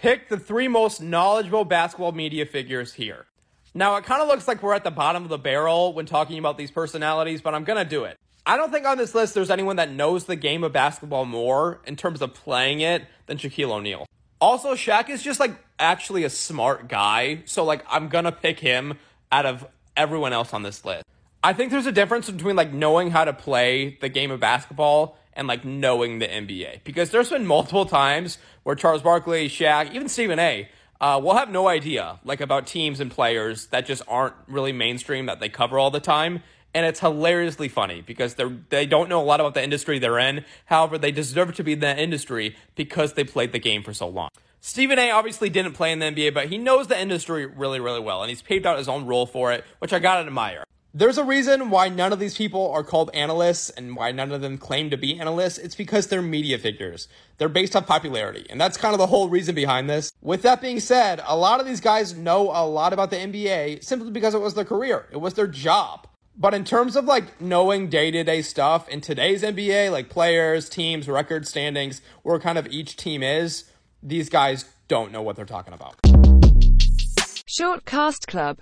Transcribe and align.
pick 0.00 0.28
the 0.28 0.38
three 0.38 0.68
most 0.68 1.02
knowledgeable 1.02 1.64
basketball 1.64 2.12
media 2.12 2.46
figures 2.46 2.94
here. 2.94 3.26
Now, 3.74 3.96
it 3.96 4.04
kind 4.04 4.22
of 4.22 4.28
looks 4.28 4.48
like 4.48 4.62
we're 4.62 4.74
at 4.74 4.84
the 4.84 4.90
bottom 4.90 5.24
of 5.24 5.28
the 5.28 5.38
barrel 5.38 5.92
when 5.92 6.06
talking 6.06 6.38
about 6.38 6.56
these 6.56 6.70
personalities, 6.70 7.42
but 7.42 7.54
I'm 7.54 7.64
going 7.64 7.78
to 7.78 7.88
do 7.88 8.04
it. 8.04 8.16
I 8.46 8.56
don't 8.56 8.72
think 8.72 8.86
on 8.86 8.96
this 8.96 9.14
list 9.14 9.34
there's 9.34 9.50
anyone 9.50 9.76
that 9.76 9.90
knows 9.90 10.24
the 10.24 10.36
game 10.36 10.64
of 10.64 10.72
basketball 10.72 11.26
more 11.26 11.80
in 11.84 11.96
terms 11.96 12.22
of 12.22 12.32
playing 12.32 12.80
it 12.80 13.04
than 13.26 13.36
Shaquille 13.36 13.70
O'Neal. 13.70 14.06
Also, 14.40 14.74
Shaq 14.74 15.10
is 15.10 15.22
just 15.22 15.38
like 15.38 15.50
actually 15.78 16.24
a 16.24 16.30
smart 16.30 16.88
guy, 16.88 17.42
so 17.44 17.64
like 17.64 17.84
I'm 17.90 18.08
gonna 18.08 18.32
pick 18.32 18.60
him 18.60 18.98
out 19.30 19.44
of 19.44 19.66
everyone 19.96 20.32
else 20.32 20.54
on 20.54 20.62
this 20.62 20.84
list. 20.84 21.04
I 21.42 21.52
think 21.52 21.70
there's 21.70 21.86
a 21.86 21.92
difference 21.92 22.30
between 22.30 22.56
like 22.56 22.72
knowing 22.72 23.10
how 23.10 23.24
to 23.24 23.32
play 23.32 23.98
the 24.00 24.08
game 24.08 24.30
of 24.30 24.40
basketball 24.40 25.18
and 25.38 25.46
like 25.46 25.64
knowing 25.64 26.18
the 26.18 26.26
NBA 26.26 26.84
because 26.84 27.10
there's 27.10 27.30
been 27.30 27.46
multiple 27.46 27.86
times 27.86 28.36
where 28.64 28.74
Charles 28.74 29.02
Barkley, 29.02 29.48
Shaq, 29.48 29.94
even 29.94 30.08
Stephen 30.08 30.38
A. 30.38 30.68
Uh, 31.00 31.20
will 31.22 31.34
have 31.34 31.48
no 31.48 31.68
idea 31.68 32.18
like 32.24 32.40
about 32.40 32.66
teams 32.66 32.98
and 32.98 33.08
players 33.08 33.68
that 33.68 33.86
just 33.86 34.02
aren't 34.08 34.34
really 34.48 34.72
mainstream 34.72 35.26
that 35.26 35.38
they 35.38 35.48
cover 35.48 35.78
all 35.78 35.92
the 35.92 36.00
time, 36.00 36.42
and 36.74 36.84
it's 36.84 36.98
hilariously 36.98 37.68
funny 37.68 38.02
because 38.02 38.34
they 38.34 38.44
they 38.68 38.84
don't 38.84 39.08
know 39.08 39.20
a 39.20 39.24
lot 39.24 39.38
about 39.38 39.54
the 39.54 39.62
industry 39.62 40.00
they're 40.00 40.18
in. 40.18 40.44
However, 40.64 40.98
they 40.98 41.12
deserve 41.12 41.54
to 41.54 41.62
be 41.62 41.74
in 41.74 41.80
that 41.80 42.00
industry 42.00 42.56
because 42.74 43.12
they 43.12 43.22
played 43.22 43.52
the 43.52 43.60
game 43.60 43.84
for 43.84 43.94
so 43.94 44.08
long. 44.08 44.30
Stephen 44.60 44.98
A. 44.98 45.12
obviously 45.12 45.48
didn't 45.48 45.74
play 45.74 45.92
in 45.92 46.00
the 46.00 46.06
NBA, 46.06 46.34
but 46.34 46.48
he 46.48 46.58
knows 46.58 46.88
the 46.88 47.00
industry 47.00 47.46
really, 47.46 47.78
really 47.78 48.00
well, 48.00 48.22
and 48.22 48.28
he's 48.28 48.42
paved 48.42 48.66
out 48.66 48.76
his 48.76 48.88
own 48.88 49.06
role 49.06 49.24
for 49.24 49.52
it, 49.52 49.64
which 49.78 49.92
I 49.92 50.00
gotta 50.00 50.26
admire. 50.26 50.64
There's 50.94 51.18
a 51.18 51.24
reason 51.24 51.68
why 51.68 51.90
none 51.90 52.14
of 52.14 52.18
these 52.18 52.34
people 52.34 52.70
are 52.70 52.82
called 52.82 53.10
analysts 53.12 53.68
and 53.68 53.94
why 53.94 54.10
none 54.10 54.32
of 54.32 54.40
them 54.40 54.56
claim 54.56 54.88
to 54.88 54.96
be 54.96 55.20
analysts. 55.20 55.58
It's 55.58 55.74
because 55.74 56.06
they're 56.06 56.22
media 56.22 56.58
figures. 56.58 57.08
They're 57.36 57.50
based 57.50 57.76
on 57.76 57.84
popularity. 57.84 58.46
And 58.48 58.58
that's 58.58 58.78
kind 58.78 58.94
of 58.94 58.98
the 58.98 59.08
whole 59.08 59.28
reason 59.28 59.54
behind 59.54 59.90
this. 59.90 60.10
With 60.22 60.40
that 60.42 60.62
being 60.62 60.80
said, 60.80 61.20
a 61.26 61.36
lot 61.36 61.60
of 61.60 61.66
these 61.66 61.82
guys 61.82 62.16
know 62.16 62.50
a 62.50 62.64
lot 62.66 62.94
about 62.94 63.10
the 63.10 63.16
NBA 63.16 63.84
simply 63.84 64.10
because 64.10 64.34
it 64.34 64.40
was 64.40 64.54
their 64.54 64.64
career. 64.64 65.06
It 65.12 65.18
was 65.18 65.34
their 65.34 65.46
job. 65.46 66.06
But 66.34 66.54
in 66.54 66.64
terms 66.64 66.96
of 66.96 67.04
like 67.04 67.38
knowing 67.38 67.90
day 67.90 68.10
to 68.10 68.24
day 68.24 68.40
stuff 68.40 68.88
in 68.88 69.02
today's 69.02 69.42
NBA, 69.42 69.92
like 69.92 70.08
players, 70.08 70.70
teams, 70.70 71.06
record 71.06 71.46
standings, 71.46 72.00
where 72.22 72.38
kind 72.38 72.56
of 72.56 72.66
each 72.68 72.96
team 72.96 73.22
is, 73.22 73.64
these 74.02 74.30
guys 74.30 74.64
don't 74.88 75.12
know 75.12 75.20
what 75.20 75.36
they're 75.36 75.44
talking 75.44 75.74
about. 75.74 75.96
Short 77.50 77.84
Cast 77.84 78.26
Club 78.26 78.56